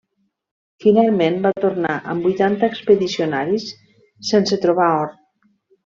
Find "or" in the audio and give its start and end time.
5.01-5.11